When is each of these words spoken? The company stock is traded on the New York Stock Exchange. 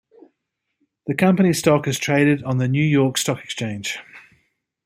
The 1.05 1.13
company 1.13 1.53
stock 1.53 1.87
is 1.87 1.99
traded 1.99 2.41
on 2.41 2.57
the 2.57 2.67
New 2.67 2.83
York 2.83 3.19
Stock 3.19 3.43
Exchange. 3.43 3.99